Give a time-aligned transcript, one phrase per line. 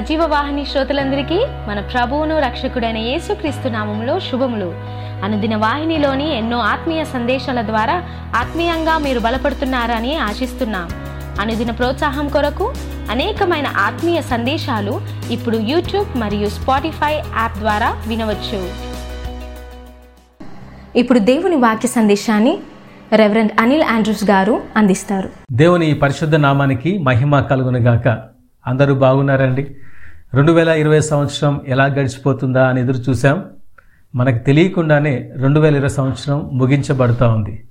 [0.00, 4.74] సజీవ వాహిని శ్రోతలందరికీ మన ప్రభువును రక్షకుడైన యేసుక్రీస్తు నామంలో శుభములు.
[5.24, 8.02] అనుదిన వాహినిలోని ఎన్నో ఆత్మీయ సందేశాల ద్వారా
[8.36, 10.88] ఆత్మీయంగా మీరు బలపడుతున్నారని ఆశిస్తున్నాం.
[11.40, 12.72] అనుదిన ప్రోత్సాహం కొరకు
[13.10, 18.68] అనేకమైన ఆత్మీయ సందేశాలు ఇప్పుడు యూట్యూబ్ మరియు స్పాటిఫై యాప్ ద్వారా వినవచ్చు.
[20.96, 22.58] ఇప్పుడు దేవుని వాక్య సందేశాన్ని
[23.12, 25.30] రెవరెండ్ అనిల్ ఆండ్రూస్ గారు అందిస్తారు.
[25.52, 28.30] దేవుని పరిశుద్ధ నామానికి మహిమ కలుగునుగాక.
[28.66, 29.76] అందరూ బాగున్నారండి?
[30.34, 33.44] రెండు వేల ఇరవై సంవత్సరం ఎలా గడిచిపోతుందా అని ఎదురు చూసాం
[34.14, 37.64] మనకు తెలియకుండానే రెండు వేల ఇరవై సంవత్సరం ముగించబడుతూ ఉంది.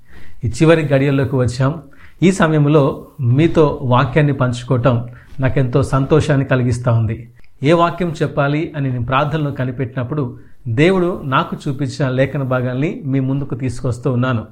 [0.44, 1.82] ఈ చివరి గడియల్లోకి వచ్చాం.
[2.23, 5.08] ఈ సమయంలో మీతో వాక్యాన్ని పంచుకోవటం
[5.40, 7.30] నాకెంతో సంతోషాన్ని కలిగిస్తూ ఉంది.
[7.63, 10.38] ఏ వాక్యం చెప్పాలి అని నేను ప్రార్థనలో కనిపెట్టినప్పుడు
[10.68, 14.46] దేవుడు నాకు చూపించిన లేఖన భాగాల్ని మీ ముందుకు తీసుకొస్తూ ఉన్నాను.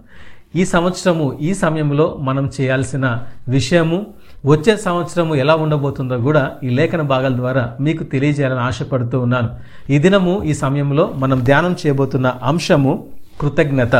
[0.55, 4.05] ఈ సంవత్సరము ఈ సమయంలో మనం చేయాల్సిన విషయము
[4.45, 9.49] వచ్చే సంవత్సరము ఎలా ఉండబోతుందో కూడా ఈ లేఖన భాగాల ద్వారా మీకు తెలియజేయాలని ఆశపడుతూ ఉన్నాను.
[9.89, 13.07] ఈ దినము ఈ సమయంలో మనం ధ్యానం చేయబోతున్న అంశము
[13.41, 13.95] కృతజ్ఞత.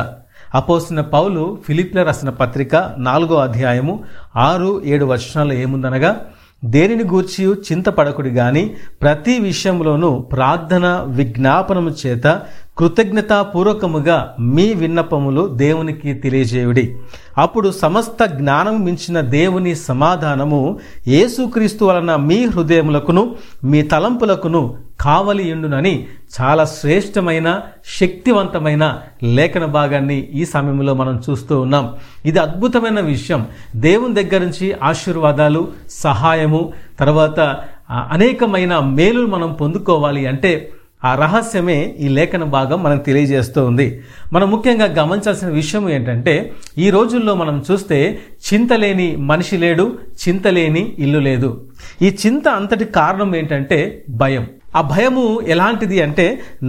[0.55, 4.03] అపోసిన పౌలు ఫిలిప్ల రాసిన పత్రిక నాలుగో అధ్యాయము
[4.35, 6.21] ఆరు ఏడు వచనాలు ఏముందనగా
[6.65, 12.41] దేనిని గూర్చి చింతపడకుడు గాని ప్రతి విషయంలోనూ ప్రార్థన విజ్ఞాపనము చేత
[12.77, 16.95] కృతజ్ఞతాపూర్వకముగా మీ విన్నపములు దేవునికి తెలియజేయుడి.
[17.37, 26.07] అప్పుడు సమస్త జ్ఞానం మించిన దేవుని సమాధానము యేసుక్రీస్తు వలన మీ హృదయములకును మీ తలంపులకును కావలి ఎండునని
[26.41, 27.61] చాలా శ్రేష్టమైన
[27.99, 31.95] శక్తివంతమైన లేఖన భాగాన్ని ఈ సమయంలో మనం చూస్తూ ఉన్నాం.
[32.25, 33.47] ఇది అద్భుతమైన విషయం.
[33.75, 37.57] దేవుని దగ్గర నుంచి ఆశీర్వాదాలు సహాయము తర్వాత
[37.89, 40.71] అనేకమైన మేలులు మనం పొందుకోవాలి అంటే
[41.05, 44.03] ఆ రహస్యమే ఈ లేఖన భాగం మనకు తెలియజేస్తూ ఉంది.
[44.33, 48.19] మనం ముఖ్యంగా గమనించాల్సిన విషయం ఏంటంటే ఈ రోజుల్లో మనం చూస్తే
[48.53, 51.63] చింతలేని మనిషి లేడు చింత లేని ఇల్లు లేదు.
[52.01, 54.47] ఈ చింత అంతటి కారణం ఏంటంటే భయం.
[54.77, 56.25] ఆ భయము ఎలాంటిది అంటే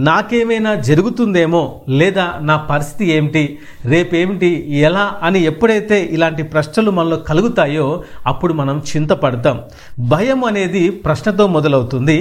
[0.07, 1.61] నాకేమైనా జరుగుతుందేమో
[2.01, 3.43] లేదా నా పరిస్థితి ఏమిటి
[3.85, 4.49] రేపేమిటి
[4.87, 7.87] ఎలా అని ఎప్పుడైతే ఇలాంటి ప్రశ్నలు మనలో కలుగుతాయో
[8.31, 9.57] అప్పుడు మనం చింతపడతాం.
[10.09, 12.17] భయం అనేది ప్రశ్నతో మొదలవుతుంది.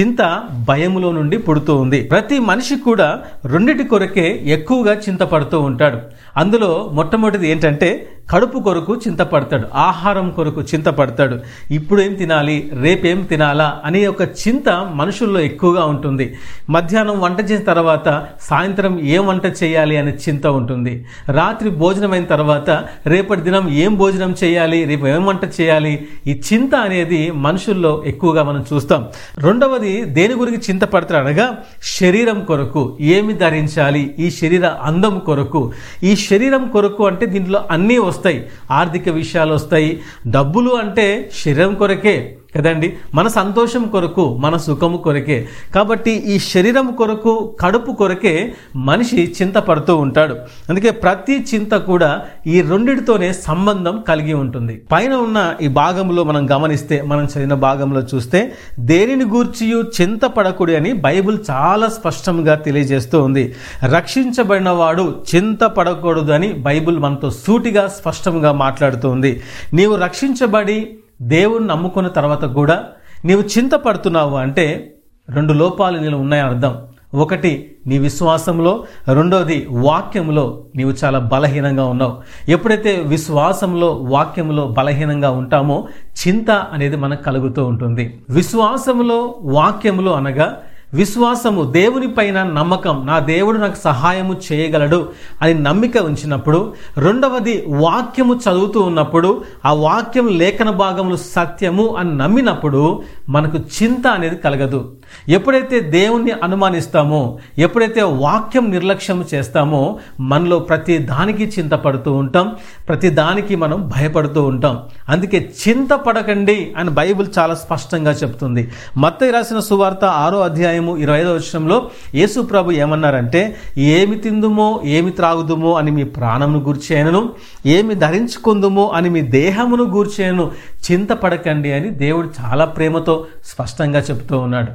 [0.00, 2.00] చింత భయములో నుండి పుడుతూ ఉంది.
[2.00, 5.98] ప్రతి మనిషి కూడా రెండిటి కొరకే ఎక్కువగా చింతపడుతూ ఉంటాడు.
[6.36, 9.68] అందులో మొట్టమొదటిది ఏంటంటే కడుపు కొరకు చింతపడతాడు.
[9.74, 11.38] ఆహారం కొరకు చింతపడతాడు.
[11.70, 12.70] ఇప్పుడు ఏం తినాలి?
[12.82, 13.80] రేపేం తినాలా?
[13.84, 16.34] అనే ఒక చింత మనుషుల్లో ఎక్కువగా ఉంటుంది.
[16.70, 21.04] మధ్యాహ్నం వంట చేసిన తర్వాత సాయంత్రం ఏం వంట చేయాలి అనే చింత ఉంటుంది.
[21.28, 22.70] రాత్రి భోజనం అయిన తర్వాత
[23.06, 24.84] రేపటి దినం ఏం భోజనం చేయాలి?
[24.84, 26.08] రేపు ఏం వంట చేయాలి?
[26.26, 29.08] ఈ చింత అనేది మనుషుల్లో ఎక్కువగా మనం చూస్తాం.
[29.38, 31.64] రెండవది దేని గురించి చింతపడతారు అనగా
[32.00, 34.14] శరీరం కొరకు ఏమి ధరించాలి?
[34.18, 35.72] ఈ శరీర అందం కొరకు.
[36.02, 38.46] ఈ శరీరం కొరకు అంటే దీంట్లో అన్నీ వస్తాయి.
[38.70, 40.00] ఆర్థిక విషయాలు వస్తాయి.
[40.30, 42.36] డబ్బులు అంటే శరీరం కొరకే.
[42.56, 42.96] కదండి?
[43.14, 45.48] మన సంతోషం కొరకు మన సుఖము కొరకే.
[45.74, 50.36] కాబట్టి ఈ శరీరం కొరకు కడుపు కొరకే మనిషి చింతపడుతూ ఉంటాడు.
[50.68, 54.82] అందుకే ప్రతి చింత కూడా ఈ రెండిటితోనే సంబంధం కలిగి ఉంటుంది.
[54.92, 61.38] పైన ఉన్న ఈ భాగంలో మనం గమనిస్తే మనం చదివిన భాగంలో చూస్తే దేనిని గూర్చియు చింతపడకుడి అని బైబిల్
[61.50, 63.54] చాలా స్పష్టంగా తెలియజేస్తూ ఉంది.
[63.84, 69.42] రక్షించబడిన వాడు చింతపడకూడదు అని బైబిల్ మనతో సూటిగా స్పష్టంగా మాట్లాడుతూ ఉంది.
[69.74, 72.84] నీవు రక్షించబడి దేవుణ్ణి నమ్ముకున్న తర్వాత కూడా
[73.24, 74.94] నీవు చింతపడుతున్నావు అంటే
[75.30, 76.76] రెండు లోపాలు నీలో ఉన్నాయని అర్థం.
[77.14, 78.84] ఒకటి నీ విశ్వాసంలో.
[79.14, 82.16] రెండోది వాక్యంలో నీవు చాలా బలహీనంగా ఉన్నావు.
[82.50, 85.88] ఎప్పుడైతే విశ్వాసంలో వాక్యంలో బలహీనంగా ఉంటామో
[86.26, 88.20] చింత అనేది మనకు కలుగుతూ ఉంటుంది.
[88.30, 90.58] విశ్వాసంలో వాక్యంలో అనగా
[90.94, 95.08] విశ్వాసము దేవుని పైన నమ్మకం నా దేవుడు నాకు సహాయము చేయగలడు
[95.42, 103.58] అని నమ్మిక ఉంచినప్పుడు రెండవది వాక్యము చదువుతూ ఉన్నప్పుడు ఆ వాక్యం లేఖన భాగములు సత్యము అని నమ్మినప్పుడు మనకు
[103.58, 104.96] చింత అనేది కలగదు.
[105.28, 112.56] ఎప్పుడైతే దేవుణ్ణి అనుమానిస్తామో ఎప్పుడైతే వాక్యం నిర్లక్ష్యం చేస్తామో మనలో ప్రతి దానికి చింతపడుతూ ఉంటాం
[112.88, 114.80] ప్రతి దానికి మనం భయపడుతూ ఉంటాం.
[115.08, 118.70] అందుకే చింతపడకండి అని బైబిల్ చాలా స్పష్టంగా చెప్తుంది.
[118.96, 121.76] మత్తయి రాసిన సువార్త ఆరో అధ్యాయం అధ్యాయము ఇరవై ఐదో వచనంలో
[122.14, 123.40] యేసు ప్రభు ఏమన్నారంటే
[123.78, 127.22] ఏమి తిందుమో ఏమి త్రాగుదుమో అని మీ ప్రాణమును గూర్చేయనను
[127.66, 130.50] ఏమి ధరించుకుందుమో అని మీ దేహమును గూర్చేయను
[130.86, 134.72] చింతపడకండి అని దేవుడు చాలా ప్రేమతో స్పష్టంగా చెప్తూ ఉన్నాడు.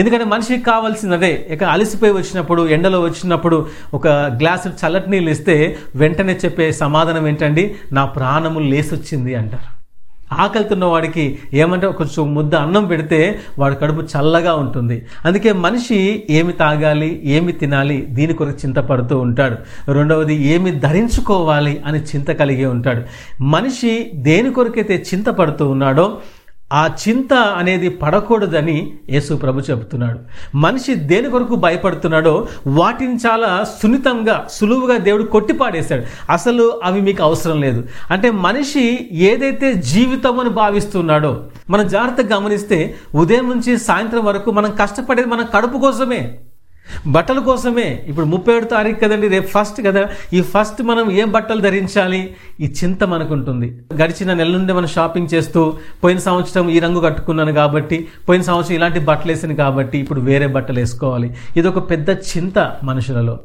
[0.00, 1.46] ఎందుకంటే మనిషికి కావాల్సినదే.
[1.50, 3.58] ఇక అలసిపోయి వచ్చినప్పుడు ఎండలో వచ్చినప్పుడు
[3.94, 4.08] ఒక
[4.40, 7.74] గ్లాసు చల్లటి నీళ్ళు ఇస్తే వెంటనే చెప్పే సమాధానం ఏంటండి?
[7.92, 9.75] నా ప్రాణము లేసొచ్చింది అంటారు.
[10.32, 15.06] ఆకలితున్న వాడికి ఏమంటే కొంచెం ముద్ద అన్నం పెడితే వాడి కడుపు చల్లగా ఉంటుంది.
[15.24, 19.56] అందుకే మనిషి ఏమి తాగాలి ఏమి తినాలి దీని కొరకు చింతపడుతూ ఉంటాడు.
[19.92, 23.02] రెండవది ఏమి ధరించుకోవాలి అని చింత కలిగి ఉంటాడు.
[23.42, 26.18] మనిషి దేని కొరకైతే చింతపడుతూ ఉన్నాడో
[26.72, 30.18] ఆ చింత అనేది పడకూడదని యేసు ప్రభు చెబుతున్నాడు.
[30.54, 36.02] మనిషి దేని కొరకు భయపడుతున్నాడో వాటిని చాలా సున్నితంగా సులువుగా దేవుడు కొట్టిపాడేశాడు
[36.32, 37.84] అసలు అవి మీకు అవసరం లేదు.
[38.10, 45.28] అంటే మనిషి ఏదైతే జీవితం అని భావిస్తున్నాడో మనం జాగ్రత్తగా గమనిస్తే ఉదయం నుంచి సాయంత్రం వరకు మనం కష్టపడేది
[45.28, 46.38] మన కడుపు కోసమే.
[47.06, 48.04] బట్టల కోసమే.
[48.06, 50.08] ఇప్పుడు ముప్పై ఏడు తారీఖు కదండి రేపు ఫస్ట్ కదా.
[50.32, 52.34] ఈ ఫస్ట్ మనం ఏం బట్టలు ధరించాలి?
[52.60, 53.78] ఈ చింత మనకుంటుంది.
[54.02, 55.74] గడిచిన నెల నుండి మనం షాపింగ్ చేస్తూ
[56.04, 60.78] పోయిన సంవత్సరం ఈ రంగు కట్టుకున్నాను కాబట్టి పోయిన సంవత్సరం ఇలాంటి బట్టలు వేసాను కాబట్టి ఇప్పుడు వేరే బట్టలు
[60.78, 61.34] వేసుకోవాలి.
[61.56, 63.38] ఇది ఒక పెద్ద చింత మనుషులలో.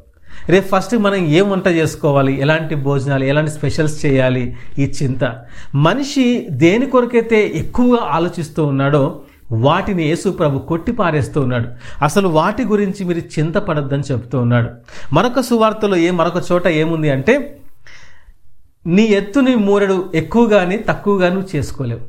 [0.50, 2.42] రేపు ఫస్ట్ మనం ఏం వంట చేసుకోవాలి?
[2.42, 4.56] ఎలాంటి భోజనాలు ఎలాంటి స్పెషల్స్ చేయాలి?
[4.80, 5.40] ఈ చింత.
[5.76, 9.20] మనిషి దేని కొరకైతే ఎక్కువగా ఆలోచిస్తూ ఉన్నాడో
[9.52, 11.68] వాటిని యేసుప్రభు కొట్టి పారేస్తూ ఉన్నాడు.
[12.04, 14.70] అసలు వాటి గురించి మీరు చింతపడద్దని చెప్తూ ఉన్నాడు.
[15.14, 17.58] మరొక సువార్తలో ఏ మరొక చోట ఏముంది అంటే
[18.88, 22.02] నీ ఎత్తుని మూరడు ఎక్కువగాని తక్కువగాను చేసుకోలేవు.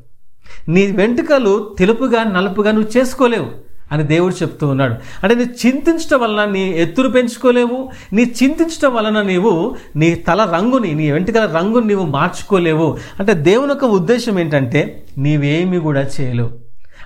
[0.71, 3.51] నీ వెంట్రుకలు తెలుపుగా నలుపుగా నువ్వు చేసుకోలేవు
[3.93, 4.95] అని దేవుడు చెప్తూ ఉన్నాడు.
[5.23, 11.11] అంటే నీ చింతించడం వలన నీ ఎత్తును పెంచుకోలేవు నీ చింతించడం వలన నీవు నీ తల రంగుని నీ
[11.11, 12.99] వెంట్రుకల రంగుని నీవు మార్చుకోలేవు.
[13.21, 16.62] అంటే దేవుని యొక్క ఉద్దేశం ఏంటంటే నీవేమి కూడా చేయలేవు.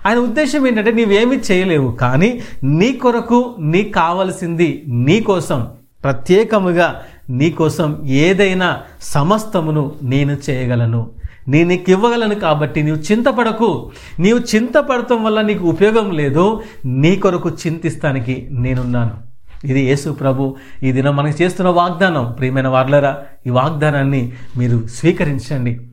[0.07, 5.67] ఆయన ఉద్దేశం ఏంటంటే నీవేమి చేయలేవు కానీ నీ కొరకు నీకు కావలసింది నీ కోసం
[6.05, 11.11] ప్రత్యేకముగా నీ కోసం ఏదైనా సమస్తమును నేను చేయగలను.
[11.49, 13.91] నేను నీకు ఇవ్వగలను కాబట్టి నీవు చింతపడకు.
[14.19, 16.63] నీవు చింతపడటం వల్ల నీకు ఉపయోగం లేదు.
[16.85, 19.15] నీ కొరకు చింతిస్తానికి నేనున్నాను.
[19.65, 22.35] ఇది యేసు ప్రభు ఈ దినం మనకి చేస్తున్న వాగ్దానం.
[22.39, 25.86] ప్రియమైన వార్లరా ఈ వాగ్దానాన్ని మీరు స్వీకరించండి.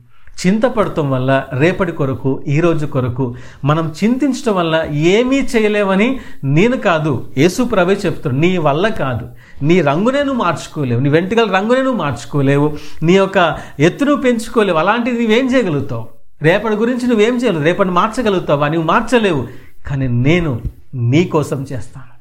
[0.46, 3.34] చింతపడటం వల్ల రేపటి కొరకు ఈ రోజు కొరకు
[3.64, 7.30] మనం చింతించడం వల్ల ఏమీ చేయలేవని నేను కాదు.
[7.38, 9.28] యేసు ప్రభే చెప్తాడు నీ వల్ల కాదు.
[9.64, 11.00] నీ రంగునే నువ్వు మార్చుకోలేవు.
[11.00, 12.76] నీ వెంట్రుకల రంగునే నువ్వు మార్చుకోలేవు.
[13.02, 14.78] నీ యొక్క ఎత్తును పెంచుకోలేవు.
[14.78, 16.08] అలాంటిది నువ్వేం చేయగలుగుతావు?
[16.42, 17.64] రేపటి గురించి నువ్వేం చేయలేవు.
[17.64, 18.68] రేపటి మార్చగలుగుతావా?
[18.68, 19.46] నువ్వు మార్చలేవు.
[19.86, 20.60] కానీ నేను
[20.94, 22.13] నీ కోసం చేస్తాను.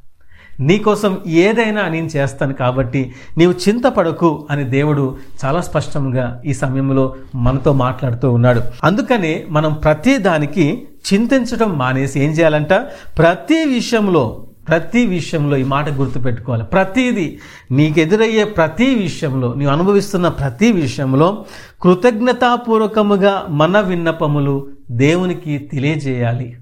[0.59, 8.31] నీకోసం ఏదైనా నేను చేస్తాను కాబట్టి నీవు చింతపడకు అని దేవుడు చాలా స్పష్టంగా ఈ సమయంలో మనతో మాట్లాడుతూ
[8.31, 8.61] ఉన్నాడు.
[8.83, 12.73] అందుకనే మనం ప్రతి దానికి చింతించడం మానేసి ఏం చేయాలంట?
[13.17, 16.63] ప్రతి విషయంలో ప్రతి విషయంలో ఈ మాట గుర్తుపెట్టుకోవాలి.
[16.63, 17.37] ప్రతిదీ
[17.71, 21.45] నీకు ఎదురయ్యే ప్రతి విషయంలో నీవు అనుభవిస్తున్న ప్రతి విషయంలో
[21.81, 26.55] కృతజ్ఞతాపూర్వకముగా మన విన్నపములు దేవునికి తెలియజేయాలి.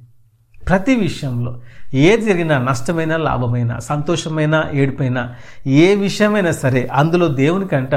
[0.72, 1.60] ప్రతి విషయంలో
[1.94, 5.34] ఏది జరిగినా నష్టమైన లాభమైన సంతోషమైన ఏడుపైన
[5.68, 7.96] ఏ విషయమైనా సరే అందులో దేవునికంట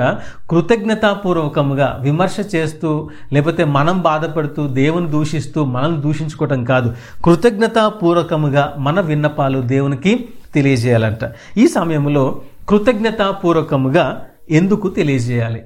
[0.51, 6.95] కృతజ్ఞతాపూర్వకముగా విమర్శ చేస్తూ లేకపోతే మనం బాధపడుతూ దేవుని దూషిస్తూ మనం దూషించుకోవటం కాదు.
[7.25, 11.33] కృతజ్ఞతాపూర్వకముగా మన విన్నపాలు దేవునికి తెలియజేయాలంట.
[11.59, 15.63] ఈ సమయంలో కృతజ్ఞతాపూర్వకముగా ఎందుకు తెలియజేయాలి?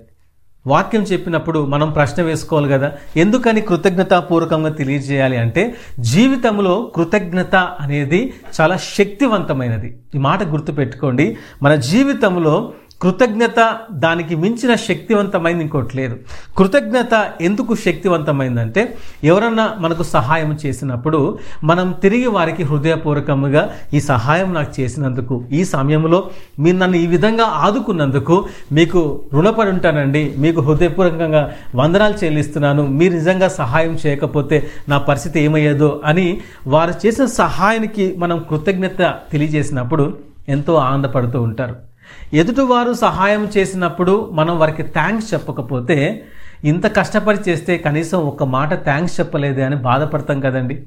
[0.66, 2.92] వాక్యం చెప్పినప్పుడు మనం ప్రశ్న వేసుకోవాలి కదా.
[3.16, 9.98] ఎందుకని కృతజ్ఞతాపూర్వకంగా తెలియజేయాలి అంటే జీవితంలో కృతజ్ఞత అనేది చాలా శక్తివంతమైనది.
[10.14, 11.36] ఈ మాట గుర్తుపెట్టుకోండి.
[11.62, 12.72] మన జీవితంలో
[13.02, 13.60] కృతజ్ఞత
[14.04, 16.16] దానికి మించిన శక్తివంతమైంది ఇంకోటి లేదు.
[16.58, 18.82] కృతజ్ఞత ఎందుకు శక్తివంతమైందంటే
[19.24, 23.62] ఎవరన్నా మనకు సహాయం చేసినప్పుడు మనం తిరిగి వారికి హృదయపూర్వకంగా
[23.94, 28.36] ఈ సహాయం నాకు చేసినందుకు ఈ సమయంలో మీరు నన్ను ఈ విధంగా ఆదుకున్నందుకు
[28.72, 29.02] మీకు
[29.34, 31.42] రుణపడి ఉంటానండి మీకు హృదయపూర్వకంగా
[31.74, 39.14] వందనాలు చెల్లిస్తున్నాను మీరు నిజంగా సహాయం చేయకపోతే నా పరిస్థితి ఏమయ్యేదో అని వారు చేసిన సహాయానికి మనం కృతజ్ఞత
[39.32, 40.06] తెలియజేసినప్పుడు
[40.48, 41.87] ఎంతో ఆనందపడుతూ ఉంటారు.
[42.34, 46.24] ఎదుటివారు సహాయం చేసినప్పుడు మనం వారికి థ్యాంక్స్ చెప్పకపోతే
[46.64, 50.86] ఇంత కష్టపడి చేస్తే కనీసం ఒక మాట థ్యాంక్స్ చెప్పలేదే అని బాధపడతాం కదండి.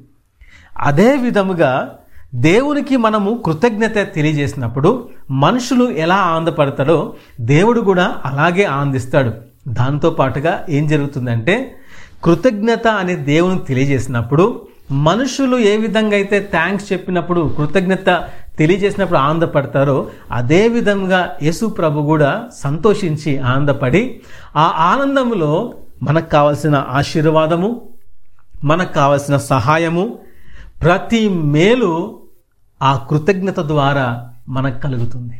[0.79, 1.95] అదే విధముగా
[2.35, 9.31] దేవునికి మనము కృతజ్ఞత తెలియజేసినప్పుడు మనుషులు ఎలా ఆనందపడతాడో దేవుడు కూడా అలాగే ఆనందిస్తాడు.
[9.67, 11.75] దాంతో పాటుగా ఏం జరుగుతుందంటే
[12.23, 18.09] కృతజ్ఞత అనే దేవునికి తెలియజేసినప్పుడు మనుషులు ఏ విధంగా అయితే థ్యాంక్స్ చెప్పినప్పుడు కృతజ్ఞత
[18.57, 24.21] తెలియజేసినప్పుడు ఆనందపడతారో అదే విధంగా యేసు ప్రభు కూడా సంతోషించి ఆనందపడి
[24.55, 27.91] ఆ ఆనందంలో మనకు కావలసిన ఆశీర్వాదము
[28.63, 30.19] మనకు కావలసిన సహాయము
[30.81, 31.91] ప్రతి మేలు
[32.81, 34.07] ఆ కృతజ్ఞత ద్వారా
[34.49, 35.37] మనకు కలుగుతుంది.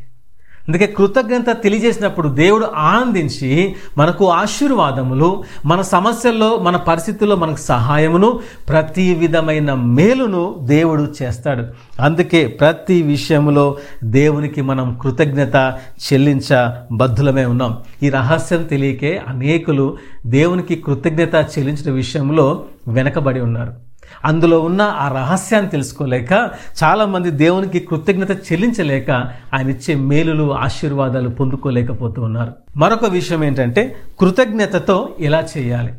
[0.68, 8.40] అందుకే కృతజ్ఞత తెలియజేసినప్పుడు దేవుడు ఆనందించి మనకు ఆశీర్వాదములు మన సమస్యల్లో మన పరిస్థితుల్లో మనకు సహాయమును
[8.70, 11.66] ప్రతి విధమైన మేలును దేవుడు చేస్తాడు.
[12.02, 15.74] అందుకే ప్రతి విషయంలో దేవునికి మనం కృతజ్ఞత
[16.14, 17.78] చెల్లించ బద్ధులమే ఉన్నాం.
[18.04, 23.91] ఈ రహస్యం తెలియకే అనేకులు దేవునికి కృతజ్ఞత చెల్లించిన విషయంలో వెనకబడి ఉన్నారు.
[24.26, 26.32] అందులో ఉన్న ఆ రహస్యాన్ని తెలుసుకోలేక
[26.84, 29.12] చాలామంది దేవునికి కృతజ్ఞత చెల్లించలేక
[29.54, 32.54] ఆయన ఇచ్చే మేలులు ఆశీర్వాదాలు పొందుకోలేకపోతూ ఉన్నారు.
[32.78, 35.94] మరొక విషయం ఏంటంటే కృతజ్ఞతతో ఎలా చేయాలి.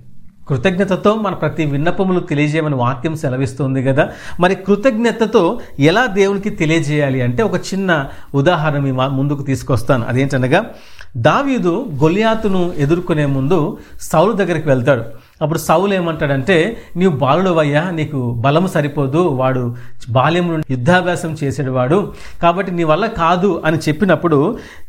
[0.49, 4.09] కృతజ్ఞతతో మన ప్రతి విన్నపములు తెలియజేయమని వాక్యం సెలవిస్తుంది కదా.
[4.41, 10.07] మరి కృతజ్ఞతతో ఎలా దేవునికి తెలియజేయాలి అంటే ఒక చిన్న ఉదాహరణ మీ మా- ముందుకు తీసుకొస్తాను.
[10.09, 10.65] అదేంటనగా
[11.17, 15.05] దావీదు గొలియాతును ఎదుర్కొనే ముందు సౌలు దగ్గరికి వెళ్తాడు.
[15.43, 16.57] అప్పుడు సౌలు ఏమంటాడంటే
[16.97, 19.63] నీవు బాలుడవయ్యా నీకు బలము సరిపోదు వాడు
[20.11, 21.99] బాల్యం నుండి యుద్ధాభ్యాసం చేసేవాడు
[22.43, 24.39] కాబట్టి నీ వల్ల కాదు అని చెప్పినప్పుడు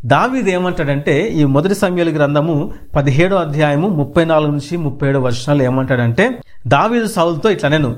[0.08, 2.56] దావీదు ఏమంటాడంటే ఈ మొదటి సమయాల గ్రంథము
[2.96, 6.26] పదిహేడో అధ్యాయము ముప్పై నాలుగు నుంచి ముప్పై ఏడో వర్షాలు ఏమంటాడంటే
[6.68, 7.92] దావీదు సౌలుతో ఇట్లా నేను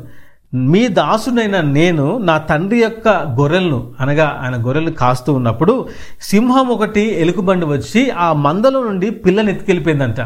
[0.54, 3.08] మీ దాసునైన నేను నా తండ్రి యొక్క
[3.40, 5.74] గొర్రెలను అనగా ఆయన గొర్రెలు కాస్తూ ఉన్నప్పుడు
[6.22, 10.20] సింహం ఒకటి ఎలుకబండి వచ్చి ఆ మందలో నుండి పిల్లని ఎత్తుకెళ్ళిపోయిందంట.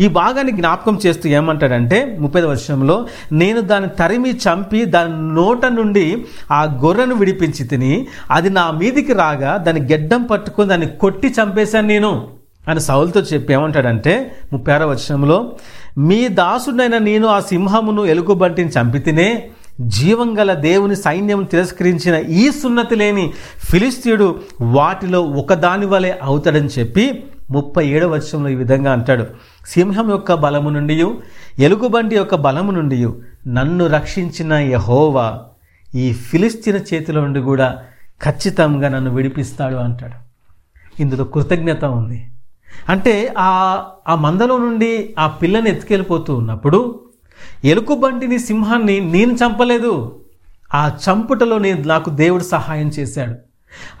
[0.00, 2.96] ఈ భాగాన్ని జ్ఞాపకం చేస్తూ ఏమంటాడంటే ముప్పై వర్షంలో
[3.32, 6.06] నేను దాన్ని తరిమి చంపి దాని నోట నుండి
[6.50, 7.92] ఆ గొర్రెను విడిపించి తిని
[8.30, 12.12] అది నా మీదికి రాగా దాని గెడ్డం పట్టుకొని దాన్ని కొట్టి చంపేశాను నేను.
[12.68, 14.12] అని సౌలతో చెప్పి ఏమంటాడంటే
[14.52, 15.38] ముప్పై ఆరో వచనంలో
[15.98, 19.28] మీ దాసుడైన నేను ఆ సింహమును ఎలుగుబంటిని చంపితేనే
[19.80, 23.32] జీవం గల దేవుని సైన్యం తిరస్కరించిన ఈ సున్నతి లేని
[23.70, 29.26] ఫిలిస్తీయుడు వాటిలో ఒకదాని వలె అవుతాడని చెప్పి ముప్పై ఏడవ వర్షంలో ఈ విధంగా అంటాడు.
[29.66, 31.14] సింహం యొక్క బలము నుండి
[31.58, 33.08] ఎలుగుబంటి యొక్క బలము నుండి
[33.46, 35.40] నన్ను రక్షించిన యహోవా
[35.94, 37.78] ఈ ఫిలిస్తీన చేతిలో నుండి కూడా
[38.22, 40.24] ఖచ్చితంగా నన్ను విడిపిస్తాడు అంటాడు.
[41.02, 42.30] ఇందులో కృతజ్ఞత ఉంది.
[42.88, 47.03] అంటే ఆ ఆ మందలో నుండి ఆ పిల్లని ఎత్తుకెళ్ళిపోతూ ఉన్నప్పుడు
[47.64, 50.20] ఎలుకబంటిని సింహాన్ని నేను చంపలేదు.
[50.74, 53.34] ఆ చంపుటలో నేను నాకు దేవుడు సహాయం చేశాడు.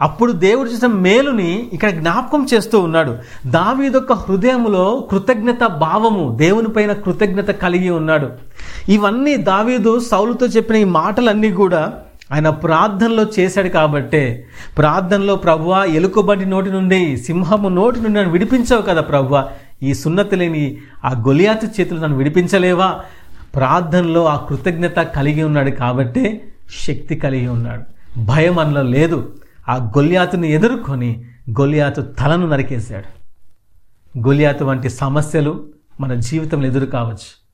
[0.00, 3.16] అప్పుడు దేవుడు చేసిన మేలుని ఇక్కడ జ్ఞాపకం చేస్తూ ఉన్నాడు.
[3.46, 8.30] దావీదొక్క హృదయములో కృతజ్ఞత భావము దేవునిపైన కృతజ్ఞత కలిగి ఉన్నాడు.
[8.88, 11.92] ఇవన్నీ దావీదు సౌలుతో చెప్పిన ఈ మాటలన్నీ కూడా
[12.32, 14.46] ఆయన ప్రార్థనలో చేశాడు కాబట్టే.
[14.78, 19.48] ప్రార్థనలో ప్రభువా ఎలుకబంటి నోటి నుండి సింహము నోటి నుండి నన్ను విడిపించావు కదా ప్రభువా.
[19.82, 23.00] ఈ సున్నతి లేని ఆ గొలియాతి చేతులు నన్ను విడిపించలేవా?
[23.54, 26.42] ప్రార్థనలో ఆ కృతజ్ఞత కలిగి ఉన్నాడు కాబట్టే
[26.86, 27.82] శక్తి కలిగి ఉన్నాడు.
[28.24, 29.36] భయం అందులో లేదు.
[29.68, 33.24] ఆ గొలియాతుని ఎదుర్కొని గొలియాతు తలను నరికేశాడు.
[34.18, 35.64] గొలియాతు వంటి సమస్యలు
[36.00, 37.44] మన జీవితంలో ఎదురు కావచ్చు.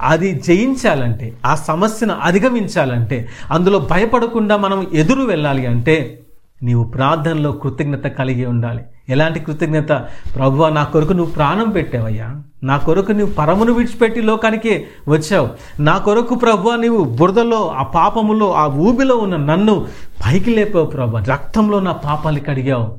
[0.00, 6.22] అది జయించాలంటే ఆ సమస్యను అధిగమించాలంటే అందులో భయపడకుండా మనం ఎదురు వెళ్ళాలి అంటే
[6.62, 8.82] నీవు ప్రార్థనలో కృతజ్ఞత కలిగి ఉండాలి.
[9.08, 9.88] ఎలాంటి కృతజ్ఞత?
[10.36, 12.42] ప్రభువ నా కొరకు నువ్వు ప్రాణం పెట్టావయ్యా.
[12.62, 15.48] నా కొరకు నువ్వు పరమును విడిచిపెట్టి లోకానికి వచ్చావు.
[15.80, 19.86] నా కొరకు ప్రభు నీవు బురదలో ఆ పాపములో ఆ ఊబిలో ఉన్న నన్ను
[20.26, 22.98] పైకి లేపావు ప్రభు రక్తంలో నా పాపాలు కడిగావు.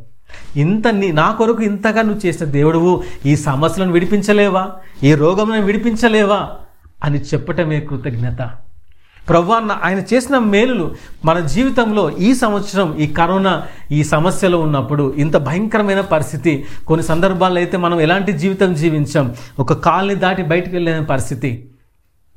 [0.55, 4.71] ఇంత నీ నా కొరకు ఇంతగా నువ్వు చేసిన దేవుడువు ఈ సమస్యలను విడిపించలేవా?
[5.03, 6.49] ఈ రోగములను విడిపించలేవా?
[7.03, 8.49] అని చెప్పటమే కృతజ్ఞత.
[9.29, 9.51] ప్రభు
[9.83, 10.91] ఆయన చేసిన మేలులు
[11.25, 16.65] మన జీవితంలో ఈ సంవత్సరం ఈ కరోనా ఈ సమస్యలో ఉన్నప్పుడు ఇంత భయంకరమైన పరిస్థితి.
[16.87, 19.35] కొన్ని సందర్భాల్లో అయితే మనం ఎలాంటి జీవితం జీవించాం?
[19.59, 21.69] ఒక కాల్ని దాటి బయటకు వెళ్ళలేని పరిస్థితి.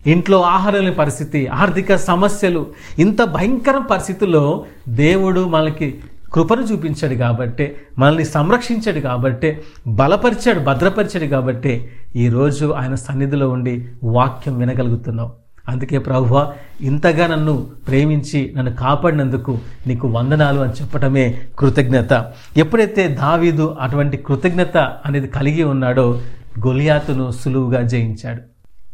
[0.06, 2.66] ఇంట్లో ఆహారం లేని పరిస్థితి ఆర్థిక సమస్యలు.
[2.98, 6.00] ఇంత భయంకర పరిస్థితుల్లో దేవుడు మనకి
[6.32, 15.43] కృపను చూపించాడు కాబట్టే మనల్ని సంరక్షించాడు కాబట్టే బలపరిచాడు భద్రపరిచాడు కాబట్టే ఈరోజు ఆయన సన్నిధిలో ఉండి వాక్యం వినగలుగుతున్నావు
[15.68, 22.33] అందుకే ప్రభువ ఇంతగా నన్ను ప్రేమించి నన్ను కాపాడినందుకు నీకు వందనాలు అని చెప్పటమే కృతజ్ఞత.
[22.56, 26.21] ఎప్పుడైతే దావీదు అటువంటి కృతజ్ఞత అనేది కలిగి ఉన్నాడో
[26.66, 28.42] గొలియాతును సులువుగా జయించాడు.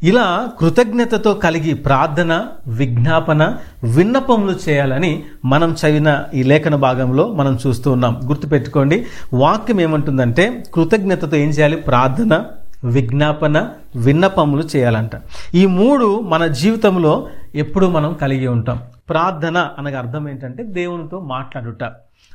[0.02, 3.56] ఇలా కృతజ్ఞతతో కలిగి ప్రార్థన విజ్ఞాపన
[3.96, 8.20] విన్నపములు చేయాలని మనం చదివిన ఈ లేఖన భాగంలో మనం చూస్తూ ఉన్నాం.
[8.24, 11.76] గుర్తుపెట్టుకోండి వాక్యం ఏమంటుందంటే కృతజ్ఞతతో ఏం చేయాలి?
[11.76, 12.42] ప్రార్థన
[12.84, 15.10] విజ్ఞాపన విన్నపములు చేయాలంట.
[15.54, 18.82] ఈ మూడు మన జీవితంలో ఎప్పుడు మనం కలిగి ఉంటాం.
[19.08, 21.84] ప్రార్థన అనగా అర్థం ఏంటంటే దేవునితో మాట్లాడుట.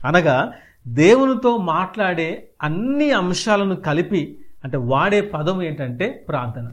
[0.06, 0.52] అనగా
[0.88, 6.72] దేవునితో మాట్లాడే అన్ని అంశాలను కలిపి అంటే వాడే పదం ఏంటంటే ప్రార్థన.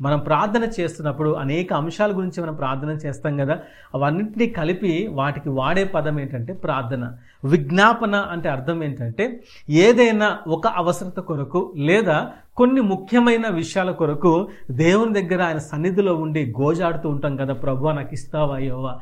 [0.00, 3.58] మనం ప్రార్థన చేస్తున్నప్పుడు అనేక అంశాల గురించి మనం ప్రార్థన చేస్తాం కదా
[3.94, 7.12] అవన్నింటినీ కలిపి వాటికి వాడే పదం ఏంటంటే ప్రార్థన.
[7.44, 15.42] విజ్ఞాపన అంటే అర్థం ఏంటంటే ఏదైనా ఒక అవసరత కొరకు లేదా కొన్ని ముఖ్యమైన విషయాల కొరకు దేవుని దగ్గర
[15.42, 18.98] ఆయన సన్నిధిలో ఉండి గోజాడుతూ ఉంటాం కదా ప్రభు నాకు ఇస్తావా అయ్యోవా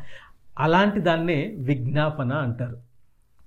[0.59, 2.77] అలాంటి దాన్నే విజ్ఞాపన అంటారు.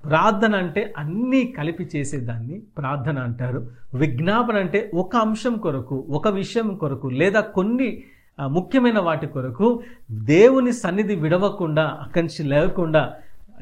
[0.06, 3.68] ప్రార్థన అంటే అన్నీ కలిపి చేసేదాన్ని ప్రార్థన అంటారు.
[3.94, 8.04] విజ్ఞాపన అంటే ఒక అంశం కొరకు ఒక విషయం కొరకు లేదా కొన్ని
[8.42, 13.14] ముఖ్యమైన వాటి కొరకు దేవుని సన్నిధి విడవకుండా అక్కడి నుంచి లేకుండా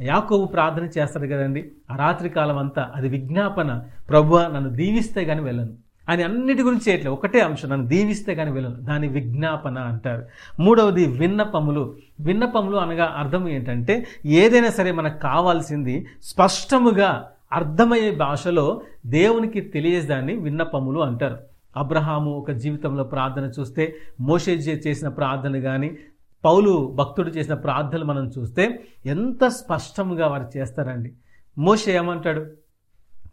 [0.01, 1.71] యాకోబు ప్రార్థన చేస్తాడు కదండి.
[1.91, 3.83] ఆ రాత్రి కాలం అంతా అది విజ్ఞాపన.
[4.09, 5.82] ప్రభు నన్ను దీవిస్తే కానీ వెళ్ళను.
[6.09, 10.25] అని అన్నిటి గురించి చేయట్లేదు ఒకటే అంశం నన్ను దీవిస్తే కానీ వెళ్ళను దాని విజ్ఞాపన అంటారు.
[10.59, 11.95] మూడవది విన్నపములు.
[12.19, 21.37] విన్నపములు అనగా అర్థం ఏంటంటే ఏదైనా సరే మనకు కావాల్సింది స్పష్టముగా అర్థమయ్యే భాషలో దేవునికి తెలియజేదాన్ని విన్నపములు అంటారు.
[21.77, 25.97] అబ్రహాము ఒక జీవితంలో ప్రార్థన చూస్తే మోషే చేసిన ప్రార్థన కానీ
[26.45, 31.13] పౌలు భక్తుడు చేసిన ప్రార్థనలు మనం చూస్తే ఎంత స్పష్టంగా వారు చేస్తారండి.
[31.57, 32.45] మోషే ఏమంటాడు?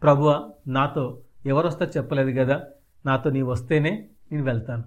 [0.03, 2.63] ప్రభువ నాతో ఎవరు చెప్పలేదు కదా?
[3.07, 4.85] నాతో నీ వస్తేనే నేను వెళ్తాను.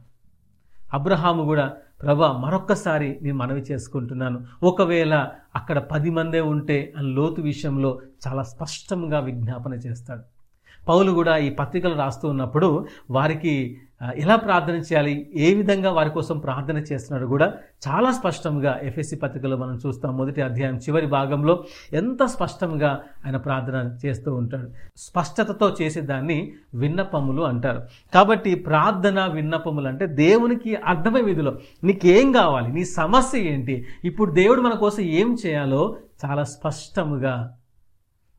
[0.94, 4.46] అబ్రహాము కూడా ప్రభా మరొక్కసారి నేను మనవి చేసుకుంటున్నాను.
[4.64, 10.22] ఒకవేళ అక్కడ పది మందే ఉంటే అని లోతు విషయంలో చాలా స్పష్టంగా విజ్ఞాపన చేస్తాడు.
[10.88, 13.82] పౌలు కూడా ఈ పత్రికలు రాస్తూ ఉన్నప్పుడు వారికి
[14.16, 15.32] ఎలా ప్రార్థన చేయాలి?
[15.36, 17.54] ఏ విధంగా వారి కోసం ప్రార్థన చేస్తున్నాడు కూడా
[17.88, 20.18] చాలా స్పష్టంగా ఎఫ్ఎస్సి పత్రికలో మనం చూస్తాం.
[20.18, 24.72] మొదటి అధ్యాయం చివరి భాగంలో ఎంత స్పష్టంగా ఆయన ప్రార్థన చేస్తూ ఉంటాడు.
[24.98, 27.82] స్పష్టతతో చేసే దాన్ని విన్నపములు అంటారు.
[28.14, 32.74] కాబట్టి ప్రార్థన విన్నపములు అంటే దేవునికి అర్థమయ్యే విధిలో నీకేం కావాలి?
[32.74, 33.86] నీ సమస్య ఏంటి?
[34.04, 35.96] ఇప్పుడు దేవుడు మన కోసం ఏం చేయాలో
[36.26, 37.54] చాలా స్పష్టముగా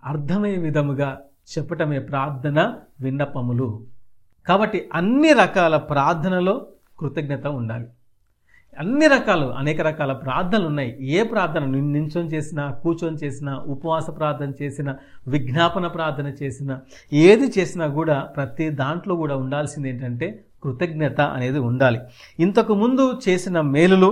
[0.04, 1.20] అర్థమయ్యే విధముగా
[1.58, 3.93] చెప్పటమే ప్రార్థన విన్నపములు.
[4.48, 6.66] కాబట్టి అన్ని రకాల ప్రార్థనలో
[6.98, 7.86] కృతజ్ఞత ఉండాలి.
[8.78, 10.90] అన్ని రకాలు అనేక రకాల ప్రార్థనలు ఉన్నాయి.
[11.16, 14.96] ఏ ప్రార్థన నించొని చేసినా కూర్చొని చేసినా ఉపవాస ప్రార్థన చేసినా
[15.28, 16.80] విజ్ఞాపన ప్రార్థన చేసినా
[17.12, 20.28] ఏది చేసినా కూడా ప్రతి దాంట్లో కూడా ఉండాల్సింది ఏంటంటే
[20.64, 21.98] కృతజ్ఞత అనేది ఉండాలి.
[22.44, 24.10] ఇంతకు ముందు చేసిన మేలులు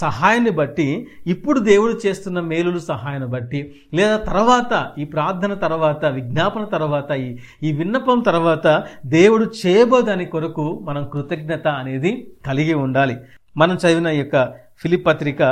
[0.00, 0.86] సహాయాన్ని బట్టి
[1.26, 3.60] ఇప్పుడు దేవుడు చేస్తున్న మేలులు సహాయాన్ని బట్టి
[3.94, 7.26] లేదా తర్వాత ఈ ప్రార్థన తర్వాత విజ్ఞాపన తర్వాత ఈ
[7.62, 8.66] ఈ విన్నపం తర్వాత
[9.06, 12.12] దేవుడు చేయబోదని కొరకు మనం కృతజ్ఞత అనేది
[12.46, 13.16] కలిగి ఉండాలి.
[13.56, 14.38] మనం చదివిన ఈ యొక్క
[14.80, 15.42] ఫిలిప్ పత్రిక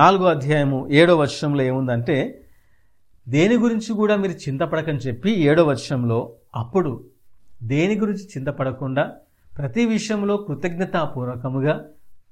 [0.00, 2.16] నాలుగో అధ్యాయము ఏడో వర్షంలో ఏముందంటే
[3.26, 6.18] దేని గురించి కూడా మీరు చింతపడకని చెప్పి ఏడో వర్షంలో
[6.56, 6.92] అప్పుడు
[7.62, 9.04] దేని గురించి చింతపడకుండా
[9.58, 11.84] ప్రతి విషయంలో కృతజ్ఞతాపూర్వకముగా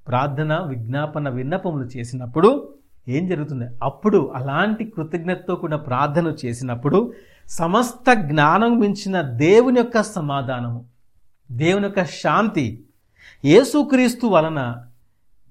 [0.09, 2.68] ప్రార్థన విజ్ఞాపన విన్నపములు చేసినప్పుడు
[3.09, 3.64] ఏం జరుగుతుంది?
[3.83, 7.12] అప్పుడు అలాంటి కృతజ్ఞతతో కూడిన ప్రార్థన చేసినప్పుడు
[7.49, 10.85] సమస్త జ్ఞానం మించిన దేవుని యొక్క సమాధానము
[11.50, 12.85] దేవుని యొక్క శాంతి
[13.45, 14.82] యేసుక్రీస్తు వలన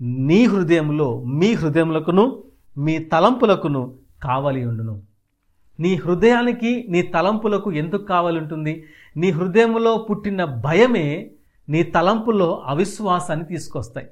[0.02, 2.44] నీ హృదయంలో మీ హృదయములకును
[2.78, 5.02] మీ తలంపులకును కావలి ఉండును.
[5.80, 8.84] నీ హృదయానికి నీ తలంపులకు ఎందుకు కావాలి ఉంటుంది?
[9.18, 11.32] నీ హృదయంలో పుట్టిన భయమే
[11.70, 14.08] నీ తలంపులో అవిశ్వాసాన్ని తీసుకొస్తాయి.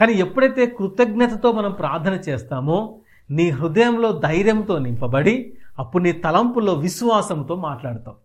[0.00, 2.96] కానీ ఎప్పుడైతే కృతజ్ఞతతో మనం ప్రార్థన చేస్తామో
[3.30, 8.16] నీ హృదయంలో ధైర్యంతో నింపబడి అప్పుడు నీ తలంపులో విశ్వాసంతో మాట్లాడతావు.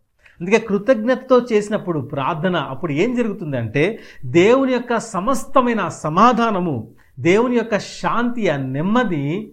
[0.42, 8.58] అందుకే కృతజ్ఞతతో చేసినప్పుడు ప్రార్థన అప్పుడు ఏం జరుగుతుందంటే దేవుని యొక్క సమస్తమైన సమాధానము దేవుని యొక్క శాంతి ఆ
[8.58, 9.52] నెమ్మది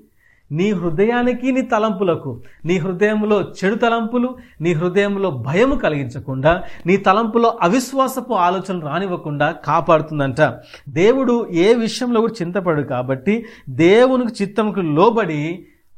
[0.53, 2.31] నీ హృదయానికి నీ తలంపులకు
[2.65, 4.29] నీ హృదయంలో చెడు తలంపులు
[4.61, 6.53] నీ హృదయంలో భయము కలిగించకుండా
[6.87, 10.41] నీ తలంపులో అవిశ్వాసపు ఆలోచనలు రానివ్వకుండా కాపాడుతుందంట.
[10.89, 11.35] దేవుడు
[11.67, 13.37] ఏ విషయంలో కూడా చింతపడు కాబట్టి
[13.83, 15.43] దేవునికి చిత్తంకు లోబడి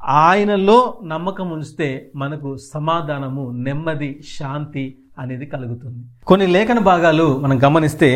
[0.03, 4.85] ఆయనలో నమ్మకం ఉంచితే మనకు సమాధానము నెమ్మది శాంతి
[5.19, 6.05] అనేది కలుగుతుంది.
[6.27, 8.09] కొన్ని లేఖన భాగాలు మనం గమనిస్తే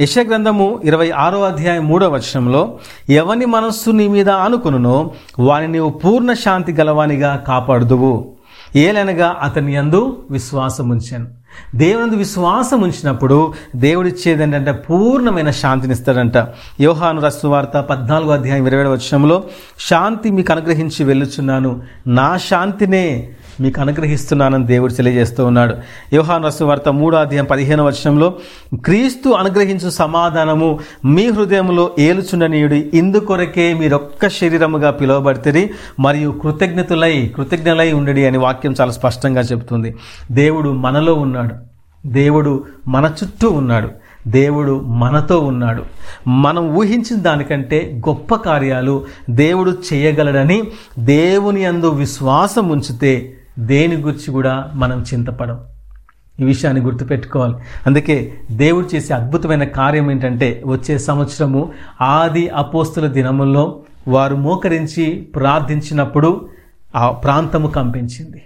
[0.00, 2.78] యశగ్రంథము ఇరవై ఆరో అధ్యాయం మూడో వచనంలో
[3.10, 8.32] ఎవని మనస్సు నీ మీద అనుకునునో వాని నీవు పూర్ణ శాంతి గలవానిగా కాపాడుదువు.
[8.76, 11.26] ఏలనగా అతని యందు విశ్వాసం ఉంచాను
[11.74, 16.48] దేవునందు విశ్వాసం ఉంచినప్పుడు దేవుడిచ్చేది ఏంటంటే పూర్ణమైన శాంతినిస్తాడంట.
[16.80, 19.42] యోహాను రస్తు వార్త పద్నాలుగో అధ్యాయం ఇరవై వచనంలో
[19.80, 21.82] శాంతి మీకు అనుగ్రహించి వెళ్ళుచున్నాను.
[22.06, 25.76] నా శాంతినే మీకు అనుగ్రహిస్తున్నానని దేవుడు తెలియజేస్తూ ఉన్నాడు.
[26.12, 28.34] యోహాను రసు వార్త మూడో అధ్యాయం పదిహేను వర్షంలో
[28.74, 38.38] క్రీస్తు అనుగ్రహించు సమాధానము మీ హృదయంలో ఏలుచుండనీయుడి ఇందుకొరకే మీరొక్క శరీరముగా పిలువబడితే మరియు కృతజ్ఞతులై కృతజ్ఞలై ఉండడి అని
[38.38, 39.96] వాక్యం చాలా స్పష్టంగా చెబుతుంది.
[40.30, 41.72] దేవుడు మనలో ఉన్నాడు.
[42.08, 43.90] దేవుడు మన చుట్టూ ఉన్నాడు.
[44.28, 45.82] దేవుడు మనతో ఉన్నాడు.
[46.28, 50.62] మనం ఊహించిన దానికంటే గొప్ప కార్యాలు దేవుడు చేయగలడని
[50.98, 55.60] దేవుని అందు విశ్వాసం ఉంచితే దేని గురించి కూడా మనం చింతపడం.
[56.40, 57.54] ఈ విషయాన్ని గుర్తుపెట్టుకోవాలి.
[57.86, 66.48] అందుకే దేవుడు చేసే అద్భుతమైన కార్యం ఏంటంటే వచ్చే సంవత్సరము ఆది అపోస్తుల దినముల్లో వారు మోకరించి ప్రార్థించినప్పుడు
[66.96, 68.42] ఆ ప్రాంతము కంపించింది.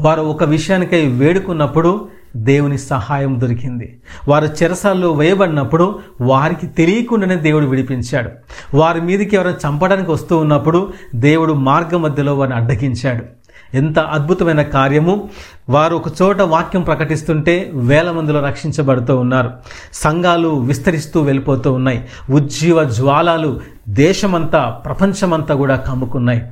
[0.00, 4.00] వారు ఒక విషయానికై వేడుకున్నప్పుడు దేవుని సహాయం దొరికింది.
[4.28, 8.30] వారు చెరసాల్లో వేయబడినప్పుడు వారికి తెలియకుండానే దేవుడు విడిపించాడు.
[8.76, 13.24] వారి మీదకి ఎవరైనా చంపడానికి వస్తూ ఉన్నప్పుడు దేవుడు మార్గ మధ్యలో వారిని అడ్డగించాడు.
[13.74, 15.28] ఎంత అద్భుతమైన కార్యము.
[15.68, 19.50] వారు ఒక చోట వాక్యం ప్రకటిస్తుంటే వేల మందిలో రక్షించబడుతూ ఉన్నారు.
[19.92, 22.08] సంఘాలు విస్తరిస్తూ వెళ్ళిపోతూ ఉన్నాయి.
[22.30, 26.42] ఉజ్జీవ జ్వాలాలు దేశమంతా ప్రపంచమంతా కూడా కమ్ముకున్నాయి.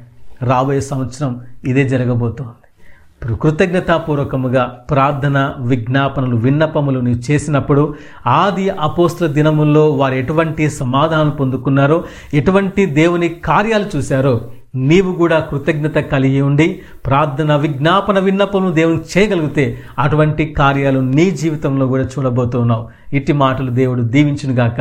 [0.42, 2.52] రాబోయే సంవత్సరం ఇదే జరగబోతోంది.
[3.34, 7.94] కృతజ్ఞతాపూర్వకముగా ప్రార్థన విజ్ఞాపనలు విన్నపములు నీవు చేసినప్పుడు
[8.26, 12.04] ఆది అపోస్తుల దినముల్లో వారు ఎటువంటి సమాధానం పొందుకున్నారో
[12.34, 14.40] ఎటువంటి దేవుని కార్యాలు చూశారో
[14.74, 22.02] నీవు కూడా కృతజ్ఞత కలిగి ఉండి ప్రార్థన విజ్ఞాపన విన్నపము దేవునికి చేయగలిగితే అటువంటి కార్యాలు నీ జీవితంలో కూడా
[22.02, 22.88] చూడబోతున్నావు.
[23.12, 24.80] ఇట్టి మాటలు దేవుడు దీవించునుగాక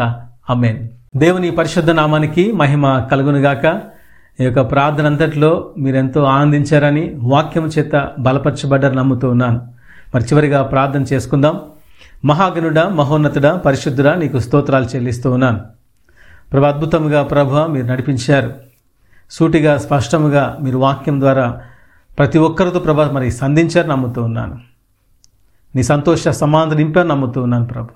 [0.49, 3.81] అమెన్ దేవుని పరిశుద్ధ నామానికి మహిమ కలుగునుగాక
[4.39, 9.61] ఈ యొక్క ప్రార్థన అంతట్లో మీరెంతో ఆనందించారని వాక్యం చేత బలపరచబడ్డారు నమ్ముతూ ఉన్నాను.
[10.15, 11.59] మరి చివరిగా ప్రార్థన చేసుకుందాం.
[12.25, 15.59] మహాగనుడ మహోన్నతుడ పరిశుద్ధుడా నీకు స్తోత్రాలు చెల్లిస్తూ ఉన్నాను.
[16.53, 18.66] ప్రభు అద్భుతంగా ప్రభ మీరు నడిపించారు.
[19.31, 21.61] సూటిగా స్పష్టముగా మీరు వాక్యం ద్వారా
[22.17, 24.57] ప్రతి ఒక్కరితో ప్రభా మరి సంధించారు నమ్ముతూ ఉన్నాను.
[25.75, 27.89] నీ సంతోష సమాధానం నింపారు నమ్ముతూ ఉన్నాను ప్రభు.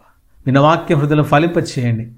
[0.45, 2.11] విన్న వాక్యం హృదయం ఫలింపచేయండి.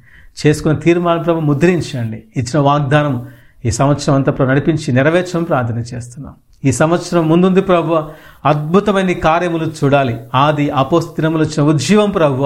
[0.47, 2.23] చేసుకున్న తీర్మానం ప్రభు ముద్రించండి.
[2.37, 3.27] ఇచ్చిన వాగ్దానం
[3.65, 6.33] ఈ సంవత్సరం అంతా ప్రభు నడిపించి నెరవేర్చడం ప్రార్థన చేస్తున్నాం.
[6.65, 8.03] ఈ సంవత్సరం ముందుంది ప్రభు.
[8.45, 10.19] అద్భుతమైన కార్యములు చూడాలి.
[10.35, 12.43] ఆది అపోస్తినములు వచ్చిన ఉజ్జీవం ప్రభు.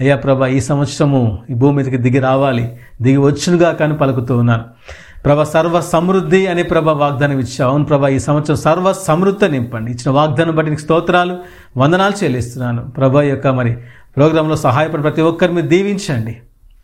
[0.00, 2.76] అయ్యా ప్రభా ఈ సంవత్సరము ఈ భూమి మీదకి దిగి రావాలి.
[3.02, 4.64] దిగి వచ్చునుగా కానీ పలుకుతూ ఉన్నాను.
[5.24, 7.70] ప్రభ సర్వ సమృద్ధి అని ప్రభ వాగ్దానం ఇచ్చావు.
[7.70, 11.36] అవును ప్రభ ఈ సంవత్సరం సర్వ సమృద్ధి నింపండి ఇచ్చిన వాగ్దానం బట్టి నీకు స్తోత్రాలు
[11.76, 12.82] వందనాలు చెల్లిస్తున్నాను.
[12.82, 13.72] ప్రభ యొక్క మరి
[14.16, 16.36] ప్రోగ్రాంలో సహాయపడి ప్రతి ఒక్కరిని మీరు దీవించండి.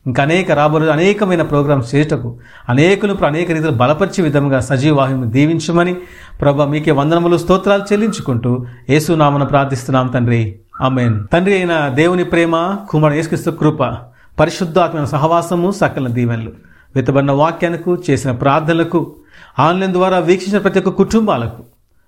[0.06, 5.96] ఇంకా అనేక రాబోయే అనేకమైన ప్రోగ్రామ్స్ చేయటకు అనేకులు అనేక రీతిలో బలపరిచే విధంగా సజీవాహిని దీవించమని
[6.40, 10.56] ప్రభ మీకే వందనములు స్తోత్రాలు చెల్లించుకుంటూ యేసునామను ప్రార్థిస్తున్నాం తండ్రి.
[10.80, 11.26] ఆమెన్.
[11.32, 13.96] తండ్రి అయిన దేవుని ప్రేమ కుమారుడు యేసుక్రీస్తు కృప
[14.40, 16.73] పరిశుద్ధాత్మైన సహవాసము సకల దీవెనలు.
[16.96, 19.16] విత్తబడిన వాక్యానికి చేసిన ప్రార్థనలకు
[19.58, 21.62] ఆన్లైన్ ద్వారా వీక్షించిన ప్రతి ఒక్క కుటుంబాలకు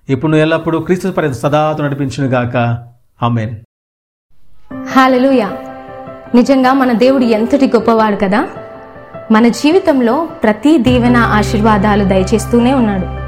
[0.09, 2.79] ఇప్పుడు ఎల్లప్పుడూ క్రీస్తు పర్యంత సదాతో నడిపించునుగాక
[3.23, 3.57] ఆమెన్.
[4.93, 5.51] హాలెలూయా.
[6.35, 8.49] నిజంగా మన దేవుడు ఎంతటి గొప్పవాడు కదా?
[9.31, 13.27] మన జీవితంలో ప్రతి దీవెన ఆశీర్వాదాలు దయచేస్తూనే ఉన్నాడు.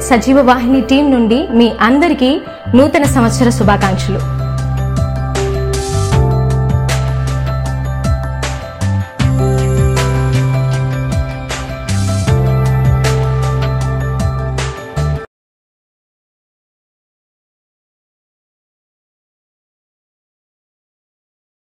[0.00, 2.40] సజీవ వాహిని టీం నుండి మీ అందరికీ
[2.74, 4.47] నూతన సంవత్సర శుభాకాంక్షలు.